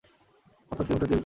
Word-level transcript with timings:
মস্তক 0.71 0.85
অংশটি 0.85 0.97
ভেঙে 1.01 1.07
পড়েছে। 1.07 1.19